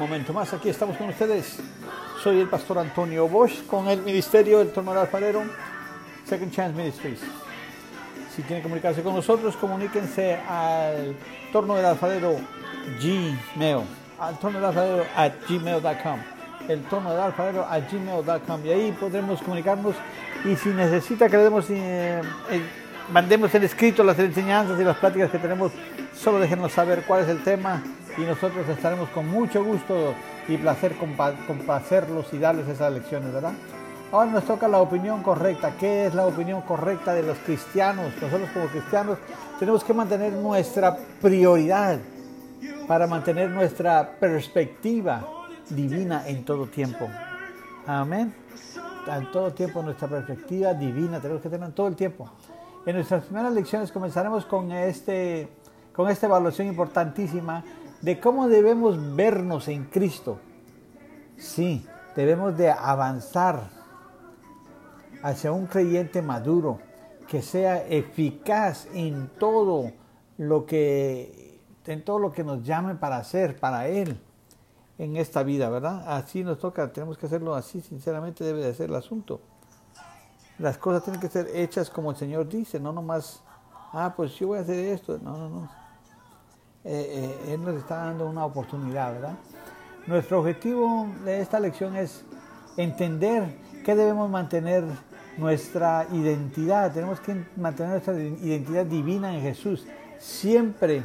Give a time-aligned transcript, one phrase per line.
[0.00, 0.52] momento más.
[0.54, 1.58] Aquí estamos con ustedes.
[2.22, 5.42] Soy el pastor Antonio Bosch con el ministerio del Torno del Alfarero,
[6.24, 7.20] Second Chance Ministries.
[8.34, 11.14] Si quieren comunicarse con nosotros, comuníquense al
[11.52, 12.36] Torno del Alfarero
[12.98, 13.82] Gmail,
[14.18, 16.18] al Torno del Alfarero at gmail.com,
[16.68, 19.96] el Torno del Alfarero at gmail.com y ahí podremos comunicarnos
[20.46, 22.22] y si necesita que le demos, eh,
[23.12, 25.72] mandemos en escrito las enseñanzas y las pláticas que tenemos,
[26.14, 27.82] solo déjenos saber cuál es el tema
[28.20, 30.14] y nosotros estaremos con mucho gusto
[30.46, 30.94] y placer
[31.46, 33.52] complacerlos y darles esas lecciones, ¿verdad?
[34.12, 35.74] Ahora nos toca la opinión correcta.
[35.78, 38.12] ¿Qué es la opinión correcta de los cristianos?
[38.20, 39.18] Nosotros como cristianos
[39.58, 41.98] tenemos que mantener nuestra prioridad
[42.86, 45.24] para mantener nuestra perspectiva
[45.68, 47.08] divina en todo tiempo.
[47.86, 48.34] Amén.
[49.06, 52.28] En todo tiempo nuestra perspectiva divina tenemos que tener en todo el tiempo.
[52.84, 55.48] En nuestras primeras lecciones comenzaremos con, este,
[55.94, 57.62] con esta evaluación importantísima
[58.00, 60.38] de cómo debemos vernos en Cristo.
[61.36, 63.68] Sí, debemos de avanzar
[65.22, 66.78] hacia un creyente maduro
[67.28, 69.92] que sea eficaz en todo
[70.38, 74.20] lo que en todo lo que nos llame para hacer para él
[74.98, 76.04] en esta vida, ¿verdad?
[76.06, 79.40] Así nos toca, tenemos que hacerlo así, sinceramente debe de ser el asunto.
[80.58, 83.42] Las cosas tienen que ser hechas como el Señor dice, no nomás,
[83.92, 85.79] ah, pues yo voy a hacer esto, no, no, no.
[86.82, 89.34] Eh, eh, él nos está dando una oportunidad, ¿verdad?
[90.06, 92.24] Nuestro objetivo de esta lección es
[92.78, 94.84] entender que debemos mantener
[95.36, 99.86] nuestra identidad, tenemos que mantener nuestra identidad divina en Jesús.
[100.18, 101.02] Siempre,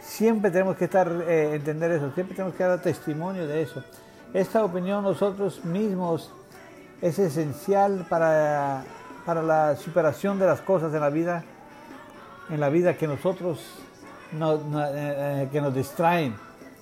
[0.00, 3.84] siempre tenemos que estar, eh, entender eso, siempre tenemos que dar testimonio de eso.
[4.34, 6.32] Esta opinión nosotros mismos
[7.00, 8.84] es esencial para,
[9.24, 11.44] para la superación de las cosas en la vida,
[12.50, 13.60] en la vida que nosotros
[14.32, 16.34] eh, eh, que nos distraen,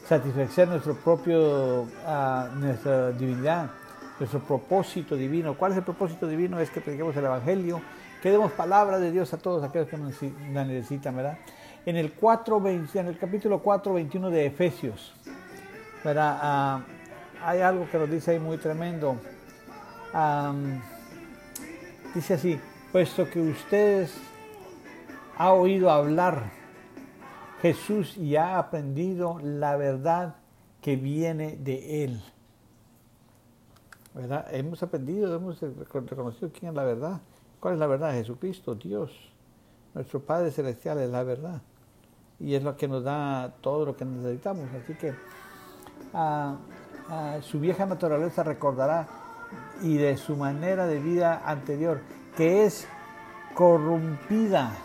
[0.07, 3.71] satisfacer nuestro propio, ah, nuestra divinidad,
[4.19, 5.55] nuestro propósito divino.
[5.55, 6.59] ¿Cuál es el propósito divino?
[6.59, 7.83] Es que prediquemos el Evangelio,
[8.23, 9.99] que demos palabra de Dios a todos aquellos que
[10.53, 11.39] la necesitan, ¿verdad?
[11.85, 15.13] En el, 4, en el capítulo 4, 21 de Efesios,
[16.03, 16.39] ¿verdad?
[16.41, 16.81] Ah,
[17.45, 19.17] hay algo que nos dice ahí muy tremendo.
[22.15, 22.59] dice así,
[22.91, 24.15] puesto que ustedes
[25.37, 26.64] ha oído hablar
[27.65, 30.35] Jesús ya ha aprendido la verdad
[30.83, 32.23] que viene de Él.
[34.13, 34.47] ¿Verdad?
[34.51, 37.23] Hemos aprendido, hemos reconocido quién es la verdad.
[37.61, 38.13] ¿Cuál es la verdad?
[38.13, 39.33] Jesucristo, Dios.
[39.95, 41.63] Nuestro Padre Celestial es la verdad.
[42.39, 44.69] Y es lo que nos da todo lo que necesitamos.
[44.83, 45.15] Así que
[47.41, 49.09] su vieja naturaleza recordará
[49.81, 52.03] y de su manera de vida anterior,
[52.37, 52.87] que es
[53.55, 54.77] corrompida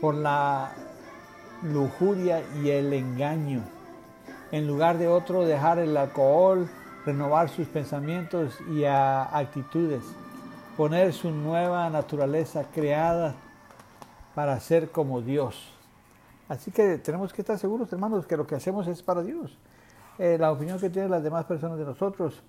[0.00, 0.72] por la
[1.62, 3.62] lujuria y el engaño.
[4.50, 6.68] En lugar de otro, dejar el alcohol,
[7.04, 10.02] renovar sus pensamientos y actitudes,
[10.76, 13.34] poner su nueva naturaleza creada
[14.34, 15.72] para ser como Dios.
[16.48, 19.58] Así que tenemos que estar seguros, hermanos, que lo que hacemos es para Dios.
[20.18, 22.42] Eh, la opinión que tienen las demás personas de nosotros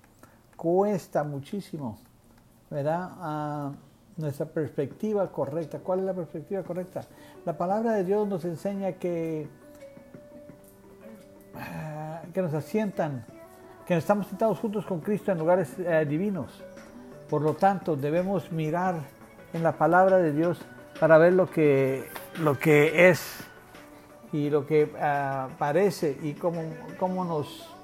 [0.56, 1.98] cuesta muchísimo,
[2.70, 3.10] ¿verdad?
[3.18, 3.72] Ah,
[4.20, 5.78] nuestra perspectiva correcta.
[5.78, 7.02] ¿Cuál es la perspectiva correcta?
[7.44, 9.48] La palabra de Dios nos enseña que,
[11.56, 13.24] ah, que nos asientan,
[13.86, 16.62] que estamos sentados juntos con Cristo en lugares eh, divinos.
[17.28, 18.96] Por lo tanto, debemos mirar
[19.52, 20.60] en la palabra de Dios
[20.98, 22.08] para ver lo que,
[22.40, 23.44] lo que es
[24.32, 26.62] y lo que ah, parece y cómo,
[26.98, 27.74] cómo nos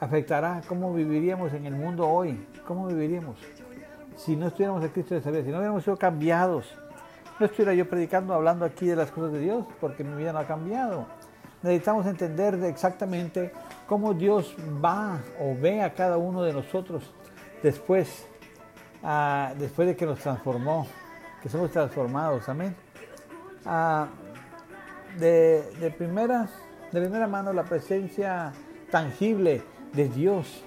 [0.00, 3.38] afectará, cómo viviríamos en el mundo hoy, cómo viviríamos
[4.24, 6.66] si no estuviéramos en Cristo de esa si no hubiéramos sido cambiados,
[7.38, 10.40] no estuviera yo predicando, hablando aquí de las cosas de Dios, porque mi vida no
[10.40, 11.06] ha cambiado.
[11.62, 13.52] Necesitamos entender exactamente
[13.86, 14.54] cómo Dios
[14.84, 17.14] va o ve a cada uno de nosotros
[17.62, 18.26] después,
[19.02, 20.86] ah, después de que nos transformó,
[21.42, 22.76] que somos transformados, amén.
[23.64, 24.08] Ah,
[25.18, 26.46] de, de, primera,
[26.92, 28.52] de primera mano la presencia
[28.90, 29.62] tangible
[29.94, 30.62] de Dios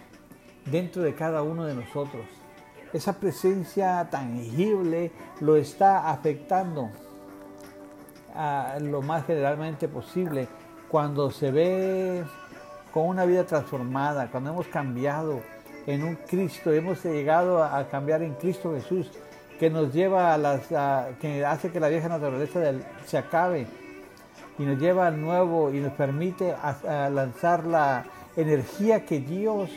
[0.65, 2.42] dentro de cada uno de nosotros
[2.93, 5.11] esa presencia tangible
[5.41, 6.91] lo está afectando
[8.35, 10.47] a lo más generalmente posible.
[10.89, 12.23] Cuando se ve
[12.93, 15.41] con una vida transformada, cuando hemos cambiado
[15.87, 19.11] en un Cristo, hemos llegado a cambiar en Cristo Jesús,
[19.59, 20.67] que nos lleva a las,
[21.19, 22.61] que hace que la vieja naturaleza
[23.05, 23.65] se acabe
[24.59, 26.53] y nos lleva al nuevo y nos permite
[27.11, 28.05] lanzar la
[28.35, 29.71] energía que Dios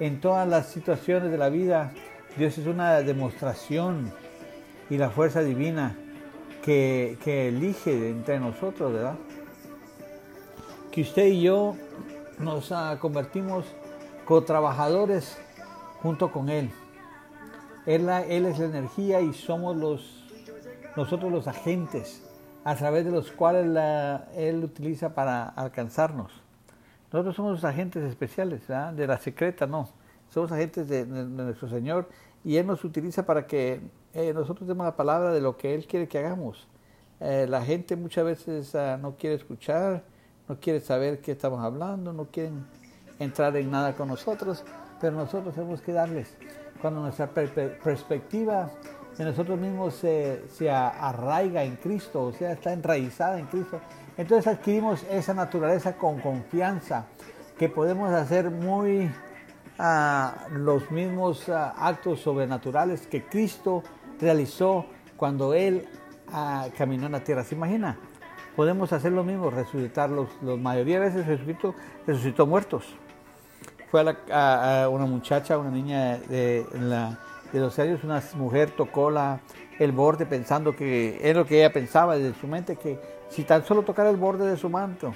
[0.00, 1.92] en todas las situaciones de la vida
[2.36, 4.12] Dios es una demostración
[4.88, 5.96] y la fuerza divina
[6.62, 7.18] que,
[7.48, 9.16] elige entre nosotros, ¿verdad?
[10.92, 11.76] Que usted y yo
[12.38, 13.64] nos uh, convertimos
[14.24, 15.38] co-trabajadores
[16.02, 16.70] junto con Él.
[17.86, 19.76] Él, él es la energía y somos
[20.96, 22.22] nosotros los agentes
[22.64, 23.66] a través de los cuales
[24.36, 26.30] Él utiliza para alcanzarnos.
[27.12, 28.92] Nosotros somos los agentes especiales, ¿verdad?
[28.92, 29.99] de la secreta, no.
[30.30, 32.08] Somos agentes de, nuestro Señor
[32.44, 33.80] y Él nos utiliza para que
[34.14, 36.68] eh, nosotros demos la palabra de lo que Él quiere que hagamos.
[37.18, 40.04] Eh, la gente muchas veces uh, no quiere escuchar,
[40.48, 42.64] no quiere saber qué estamos hablando, no quieren
[43.18, 44.64] entrar en nada con nosotros,
[45.00, 46.36] pero nosotros tenemos que darles.
[46.80, 48.70] Cuando nuestra per perspectiva
[49.18, 53.80] de nosotros mismos se, se, arraiga en Cristo, o sea, está enraizada en Cristo,
[54.16, 57.06] entonces adquirimos esa naturaleza con confianza,
[57.58, 59.10] que podemos hacer muy
[60.52, 63.82] los mismos actos sobrenaturales que Cristo
[64.20, 64.86] realizó
[65.16, 65.88] cuando Él
[66.28, 67.44] uh, caminó en la tierra.
[67.44, 67.96] ¿Se imagina?
[68.56, 71.74] Podemos hacer lo mismo, resucitar los, los mayoría de veces resucitó,
[72.06, 72.84] resucitó muertos.
[73.90, 77.18] Fue a, una muchacha, una niña de, la,
[77.52, 79.40] de 12 años, una mujer tocó la,
[79.78, 83.00] el borde pensando que es lo que ella pensaba desde su mente, que
[83.30, 85.14] si tan solo tocara el borde de su manto,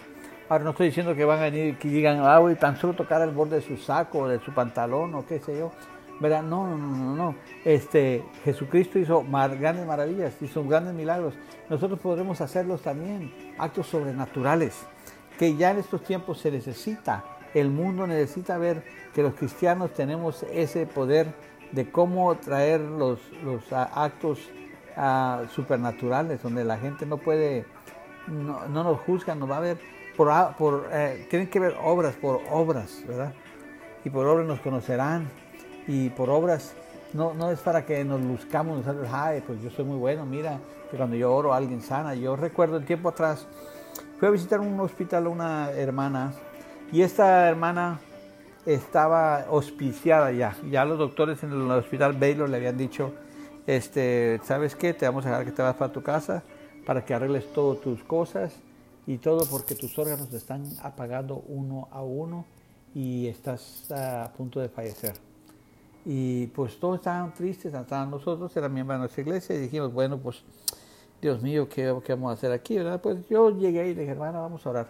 [0.48, 3.22] ahora no estoy diciendo que van a venir que digan, ah, y tan solo tocar
[3.22, 5.72] el borde de su saco, o de su pantalón, o qué sé yo,
[6.20, 6.42] ¿verdad?
[6.42, 7.34] No, no, no, no.
[7.64, 11.34] Este, Jesucristo hizo grandes maravillas, hizo grandes milagros.
[11.68, 14.86] Nosotros podremos hacerlos también, actos sobrenaturales,
[15.38, 17.24] que ya en estos tiempos se necesita.
[17.54, 21.28] El mundo necesita ver que los cristianos tenemos ese poder
[21.72, 24.38] de cómo traer los, los actos
[24.96, 27.64] uh, supernaturales, donde la gente no puede,
[28.28, 29.78] no, no, nos juzga, nos va a ver,
[30.16, 33.32] por, por eh, tienen que ver obras por obras, ¿verdad?
[34.04, 35.28] Y por obras nos conocerán,
[35.86, 36.74] y por obras
[37.12, 40.58] no, no es para que nos luzcamos nosotros, ay, pues yo soy muy bueno, mira,
[40.90, 42.14] que cuando yo oro alguien sana.
[42.14, 43.46] Yo recuerdo el tiempo atrás,
[44.18, 46.32] fui a visitar un hospital a una hermana,
[46.92, 48.00] y esta hermana
[48.66, 50.56] estaba hospiciada ya.
[50.70, 53.12] Ya los doctores en el hospital Baylor le habían dicho,
[53.66, 54.92] este, ¿sabes qué?
[54.94, 56.42] Te vamos a dejar que te vas para tu casa
[56.84, 58.54] para que arregles todas tus cosas
[59.06, 62.44] y todo porque tus órganos están apagando uno a uno
[62.94, 65.14] y estás a punto de fallecer.
[66.06, 70.18] Y pues todos estaban tristes, estaban nosotros, eran miembros de nuestra iglesia y dijimos, bueno,
[70.18, 70.42] pues
[71.20, 72.76] Dios mío, ¿qué, vamos a hacer aquí?
[72.76, 73.00] ¿verdad?
[73.00, 74.88] Pues yo llegué y dije, hermana, vamos a orar.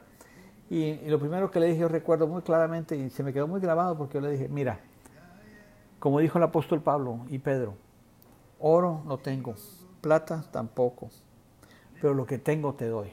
[0.71, 3.61] Y, lo primero que le dije, yo recuerdo muy claramente, y se me quedó muy
[3.61, 4.81] grabado porque yo le dije, mira,
[5.99, 7.75] como dijo el apóstol Pablo y Pedro,
[8.59, 9.55] oro no tengo,
[10.01, 11.11] plata tampoco,
[12.01, 13.13] pero lo que tengo te doy.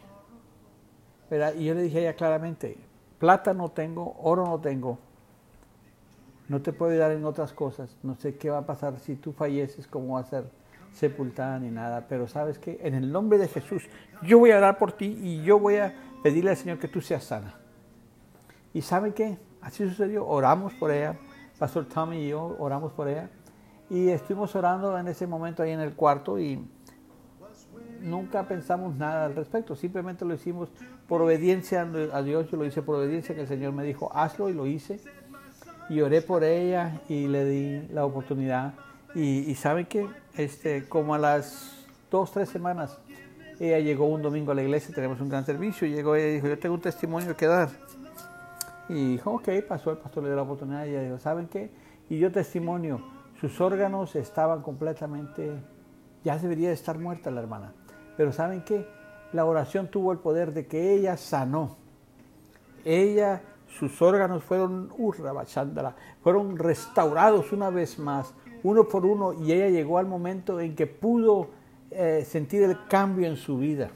[1.56, 2.78] Y yo le dije a ella claramente,
[3.18, 5.00] plata no tengo, oro no tengo,
[6.50, 9.31] no te puedo dar en otras cosas, no sé qué va a pasar si tú
[9.31, 10.44] falleces, cómo va a ser
[10.92, 13.83] sepultada ni nada, pero sabes que en el nombre de Jesús
[14.24, 17.00] yo voy a orar por ti y yo voy a pedirle al Señor que tú
[17.00, 17.56] seas sana.
[18.74, 19.38] ¿Y saben qué?
[19.62, 20.25] Así sucedió.
[20.27, 21.16] Oramos por ella.
[21.60, 23.30] Pastor Tommy y yo oramos por ella.
[23.89, 26.66] Y estuvimos orando en ese momento ahí en el cuarto y
[28.01, 29.75] nunca pensamos nada al respecto.
[29.75, 30.69] Simplemente lo hicimos
[31.07, 32.50] por obediencia a Dios.
[32.50, 35.00] Yo lo hice por obediencia que el Señor me dijo, hazlo y lo hice.
[35.89, 38.74] Y oré por ella y le di la oportunidad.
[39.15, 40.07] Y, y saben qué?
[40.38, 42.98] Este, como a las dos, tres semanas
[43.62, 46.33] ella llegó un domingo a la iglesia, tenemos un gran servicio, y llegó ella y
[46.33, 47.70] dijo, yo tengo un testimonio que dar.
[48.89, 51.70] Y dijo, ok, pasó, el pastor le dio la oportunidad y ella dijo, ¿saben qué?
[52.10, 53.01] Y yo testimonio,
[53.39, 55.51] sus órganos estaban completamente,
[56.24, 57.74] ya debería estar muerta la hermana.
[58.22, 58.86] Pero ¿saben qué?
[59.34, 61.75] La oración tuvo el poder de que ella sanó.
[62.86, 65.12] Ella, sus órganos fueron, uh,
[66.22, 70.86] fueron restaurados una vez más, uno por uno, y ella llegó al momento en que
[70.86, 71.48] pudo
[71.90, 73.90] eh, sentir el cambio en su vida.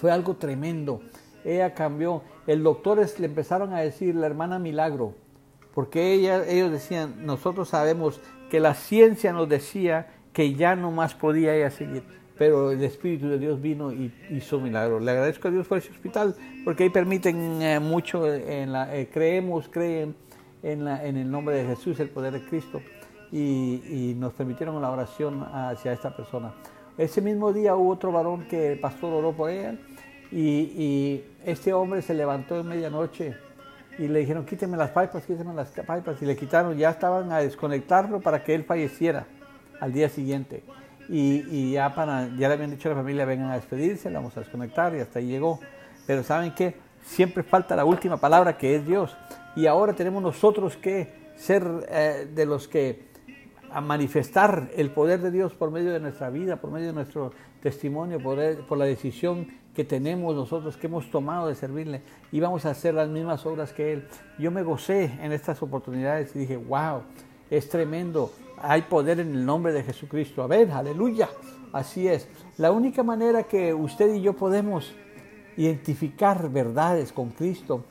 [0.00, 1.02] Fue algo tremendo.
[1.44, 2.22] Ella cambió.
[2.46, 5.12] El doctores le empezaron a decir la hermana milagro,
[5.74, 11.54] porque ellos decían, nosotros sabemos que la ciencia nos decía que ya no más podía
[11.54, 12.02] ella seguir,
[12.38, 15.00] pero el Espíritu de Dios vino y hizo milagro.
[15.00, 19.08] Le agradezco a Dios por ese hospital, porque ahí permiten eh, mucho, en la, eh,
[19.12, 20.14] creemos, creen
[20.62, 22.80] en, la, el nombre de Jesús, el poder de Cristo
[23.32, 26.54] y, nos permitieron la oración hacia esta persona.
[26.96, 29.78] Ese mismo día hubo otro varón que el pastor oró por él
[30.30, 33.34] y, y este hombre se levantó en medianoche
[33.98, 37.38] y le dijeron quíteme las pipas, quíteme las pipas y le quitaron, ya estaban a
[37.38, 39.26] desconectarlo para que él falleciera
[39.80, 40.62] al día siguiente.
[41.08, 44.36] Y, ya, para, ya le habían dicho a la familia vengan a despedirse, la vamos
[44.36, 45.60] a desconectar y hasta ahí llegó.
[46.06, 49.16] Pero saben que siempre falta la última palabra que es Dios.
[49.54, 53.06] Y ahora tenemos nosotros que ser eh, de los que
[53.70, 57.32] a manifestar el poder de Dios por medio de nuestra vida, por medio de nuestro
[57.62, 62.00] testimonio, por, por, la decisión que tenemos nosotros, que hemos tomado de servirle,
[62.32, 64.08] y vamos a hacer las mismas obras que Él.
[64.38, 67.02] Yo me gocé en estas oportunidades y dije, wow,
[67.50, 70.42] es tremendo, hay poder en el nombre de Jesucristo.
[70.42, 71.28] A ver, aleluya,
[71.72, 72.28] así es.
[72.58, 74.94] La única manera que usted y yo podemos
[75.56, 77.84] identificar verdades con Cristo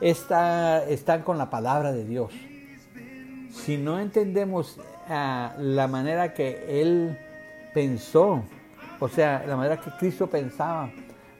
[0.00, 2.32] está, están con la palabra de Dios.
[3.50, 7.18] Si no entendemos uh, la manera que Él
[7.74, 8.42] pensó,
[8.98, 10.90] o sea, la manera que Cristo pensaba,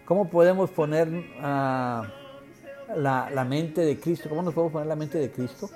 [0.05, 4.29] ¿cómo podemos poner uh, la, la, mente de Cristo?
[4.29, 5.71] ¿Cómo nos podemos poner la mente de Cristo?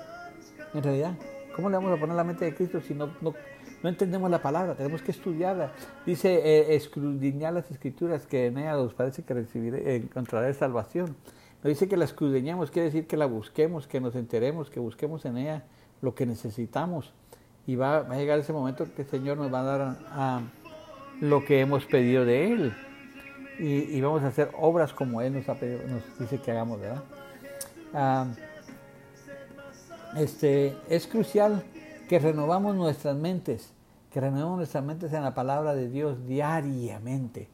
[0.73, 1.13] En realidad,
[1.57, 3.33] ¿cómo le vamos a poner la mente de Cristo si no, no,
[3.83, 4.75] no entendemos la palabra?
[4.75, 5.73] Tenemos que estudiarla.
[6.05, 11.15] Dice, eh, escudriñar las escrituras que en ella nos parece que recibiré, encontraré salvación.
[11.63, 15.25] No dice que la escudriñemos, quiere decir que la busquemos, que nos enteremos, que busquemos
[15.25, 15.63] en ella
[16.01, 17.11] lo que necesitamos.
[17.65, 20.41] Y va, va a llegar ese momento que el Señor nos va a dar a,
[21.19, 22.73] lo que hemos pedido de Él.
[23.59, 26.79] Y, y, vamos a hacer obras como Él nos, ha pedido, nos dice que hagamos,
[26.79, 27.03] ¿verdad?
[27.91, 28.27] Ah,
[30.17, 31.63] este, es crucial
[32.09, 33.73] que renovamos nuestras mentes,
[34.11, 37.49] que renovemos nuestras mentes en la palabra de Dios diariamente.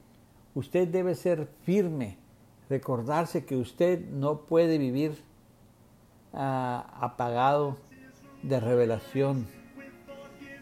[0.55, 2.17] Usted debe ser firme,
[2.69, 5.11] recordarse que usted no puede vivir
[6.33, 7.77] uh, apagado
[8.43, 9.47] de revelación,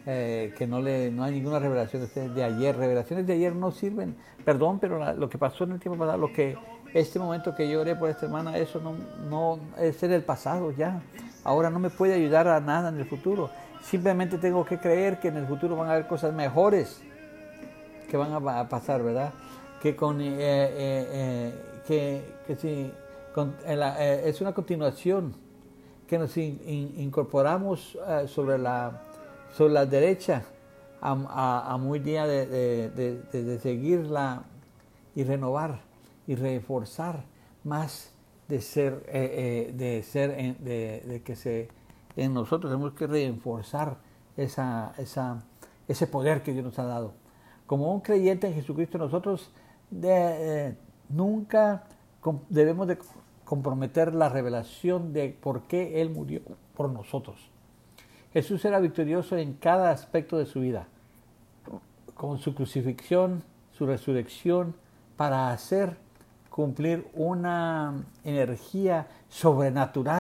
[0.06, 2.76] eh, que no, le, no hay ninguna revelación de ayer.
[2.76, 4.16] Revelaciones de ayer no sirven,
[4.46, 6.58] perdón, pero la, lo que pasó en el tiempo pasado, lo que
[6.94, 8.96] este momento que yo oré por esta hermana, eso no,
[9.30, 11.02] no es en el pasado ya.
[11.44, 13.50] Ahora no me puede ayudar a nada en el futuro.
[13.82, 17.02] Simplemente tengo que creer que en el futuro van a haber cosas mejores
[18.10, 19.34] que van a pasar, ¿verdad?
[19.82, 21.54] Que con eh, eh,
[21.88, 22.92] que, que
[23.34, 25.34] con, es una continuación
[26.08, 29.02] que nos in, in, incorporamos sobre, la,
[29.54, 30.44] sobre la derecha
[31.02, 32.46] a, muy día de,
[32.90, 34.44] de, de, seguirla
[35.16, 35.80] y renovar
[36.28, 37.24] y reforzar
[37.64, 38.11] más
[38.52, 41.70] de ser, eh, eh, de, ser en, de, que se,
[42.18, 43.96] en nosotros tenemos que reforzar
[44.36, 45.42] esa, esa,
[45.88, 47.14] ese poder que Dios nos ha dado.
[47.66, 49.52] Como un creyente en Jesucristo, nosotros
[50.04, 50.76] eh,
[51.08, 51.86] nunca
[52.50, 52.98] debemos de
[53.46, 56.42] comprometer la revelación de por qué Él murió
[56.76, 57.50] por nosotros.
[58.34, 60.90] Jesús era victorioso en cada aspecto de su vida,
[62.16, 64.76] con su crucifixión, su resurrección,
[65.16, 65.96] para hacer
[66.52, 70.20] cumplir una energía sobrenatural